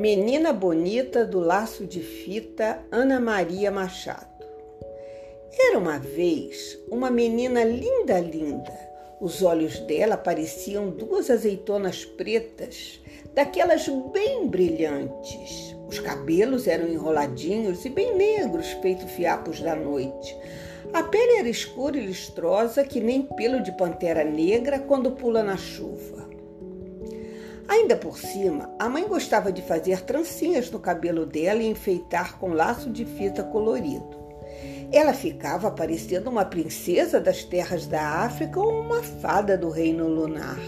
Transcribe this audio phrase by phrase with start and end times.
[0.00, 4.46] Menina Bonita do Laço de Fita, Ana Maria Machado.
[5.52, 8.72] Era uma vez uma menina linda, linda.
[9.20, 12.98] Os olhos dela pareciam duas azeitonas pretas,
[13.34, 15.76] daquelas bem brilhantes.
[15.86, 20.34] Os cabelos eram enroladinhos e bem negros, feito fiapos da noite.
[20.94, 25.58] A pele era escura e lustrosa, que nem pelo de pantera negra quando pula na
[25.58, 26.19] chuva.
[27.70, 32.48] Ainda por cima, a mãe gostava de fazer trancinhas no cabelo dela e enfeitar com
[32.48, 34.18] laço de fita colorido.
[34.90, 40.58] Ela ficava parecendo uma princesa das terras da África ou uma fada do reino lunar.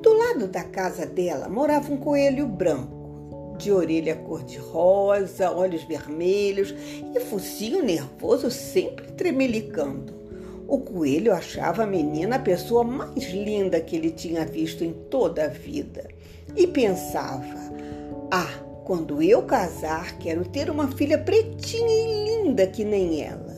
[0.00, 6.72] Do lado da casa dela morava um coelho branco, de orelha cor-de-rosa, olhos vermelhos
[7.12, 10.21] e focinho nervoso sempre tremelicando.
[10.72, 15.44] O coelho achava a menina a pessoa mais linda que ele tinha visto em toda
[15.44, 16.08] a vida
[16.56, 17.44] e pensava:
[18.30, 23.54] Ah, quando eu casar, quero ter uma filha pretinha e linda que nem ela.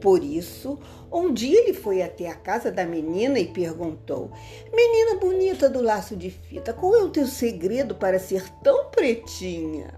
[0.00, 0.78] Por isso,
[1.12, 4.30] um dia ele foi até a casa da menina e perguntou:
[4.72, 9.92] Menina bonita do laço de fita, qual é o teu segredo para ser tão pretinha?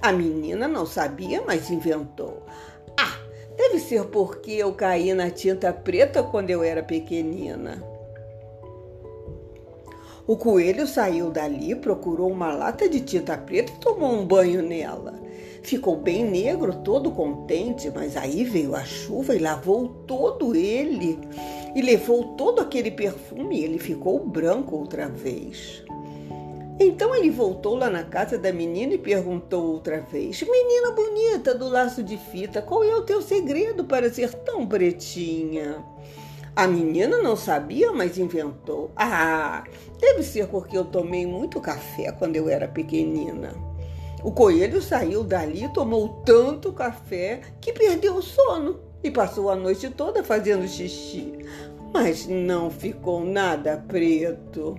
[0.00, 2.44] A menina não sabia, mas inventou.
[3.56, 7.82] Deve ser porque eu caí na tinta preta quando eu era pequenina.
[10.26, 15.14] O coelho saiu dali, procurou uma lata de tinta preta e tomou um banho nela.
[15.62, 21.18] Ficou bem negro, todo contente, mas aí veio a chuva e lavou todo ele.
[21.74, 25.84] E levou todo aquele perfume e ele ficou branco outra vez.
[26.78, 31.68] Então ele voltou lá na casa da menina e perguntou outra vez: Menina bonita do
[31.68, 35.82] laço de fita, qual é o teu segredo para ser tão pretinha?
[36.54, 38.90] A menina não sabia, mas inventou.
[38.96, 39.64] Ah,
[40.00, 43.52] deve ser porque eu tomei muito café quando eu era pequenina.
[44.22, 49.56] O coelho saiu dali e tomou tanto café que perdeu o sono e passou a
[49.56, 51.32] noite toda fazendo xixi.
[51.92, 54.76] Mas não ficou nada preto.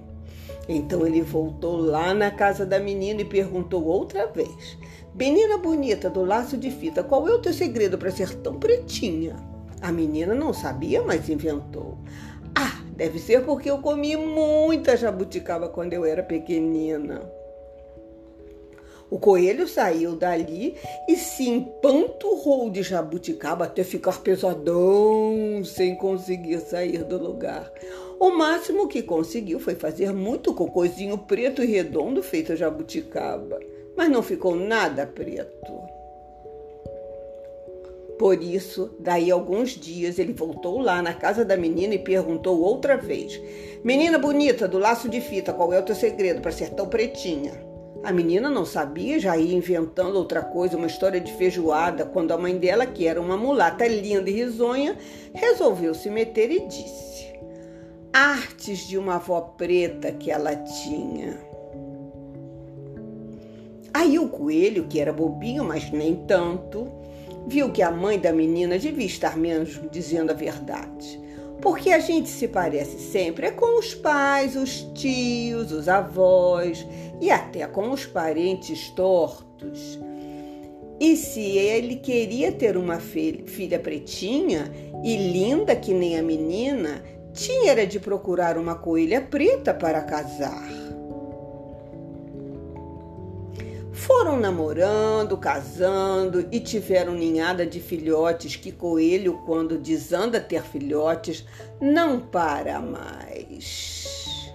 [0.67, 4.77] Então ele voltou lá na casa da menina e perguntou outra vez:
[5.15, 9.35] Menina bonita do laço de fita, qual é o teu segredo para ser tão pretinha?
[9.81, 11.97] A menina não sabia, mas inventou.
[12.55, 17.21] Ah, deve ser porque eu comi muita jabuticaba quando eu era pequenina.
[19.09, 20.75] O coelho saiu dali
[21.07, 27.71] e se empanturrou de jabuticaba até ficar pesadão, sem conseguir sair do lugar.
[28.19, 33.59] O máximo que conseguiu foi fazer muito cocôzinho preto e redondo feito jabuticaba,
[33.95, 35.97] mas não ficou nada preto.
[38.17, 42.97] Por isso, daí alguns dias, ele voltou lá na casa da menina e perguntou outra
[42.97, 43.39] vez:
[43.83, 47.51] Menina bonita do laço de fita, qual é o teu segredo para ser tão pretinha?
[48.03, 52.37] A menina não sabia, já ia inventando outra coisa, uma história de feijoada, quando a
[52.37, 54.97] mãe dela, que era uma mulata linda e risonha,
[55.33, 57.36] resolveu se meter e disse:
[58.13, 61.37] artes de uma avó preta que ela tinha.
[63.93, 66.87] Aí o coelho, que era bobinho, mas nem tanto,
[67.47, 71.19] viu que a mãe da menina devia estar menos dizendo a verdade.
[71.61, 76.85] Porque a gente se parece sempre é com os pais, os tios, os avós
[77.19, 79.99] e até com os parentes tortos.
[80.99, 84.71] E se ele queria ter uma filha pretinha
[85.03, 87.03] e linda que nem a menina,
[87.37, 90.67] tinha era de procurar uma coelha preta para casar.
[93.93, 101.45] Foram namorando, casando e tiveram ninhada de filhotes que coelho, quando desanda ter filhotes,
[101.79, 104.51] não para mais.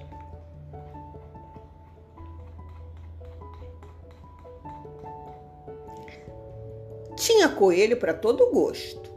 [7.16, 9.08] Tinha coelho para todo gosto,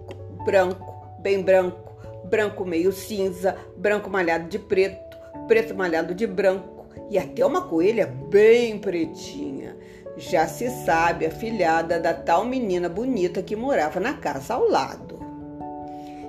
[0.46, 1.85] branco, bem branco
[2.30, 5.18] branco meio cinza, branco malhado de preto,
[5.48, 9.76] preto malhado de branco e até uma coelha bem pretinha.
[10.18, 15.20] Já se sabe, a filhada da tal menina bonita que morava na casa ao lado.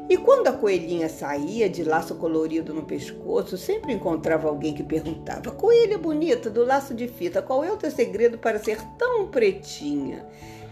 [0.09, 5.51] E quando a coelhinha saía de laço colorido no pescoço, sempre encontrava alguém que perguntava:
[5.51, 10.25] Coelha bonita do laço de fita, qual é o teu segredo para ser tão pretinha?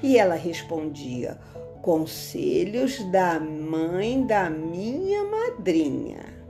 [0.03, 1.39] E ela respondia:
[1.85, 6.44] Conselhos da mãe da minha madrinha.